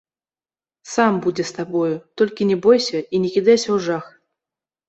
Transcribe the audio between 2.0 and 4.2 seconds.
толькі не бойся і не кідайся ў жах.